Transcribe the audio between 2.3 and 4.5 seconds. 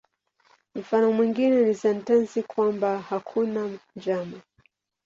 kwamba "hakuna njama".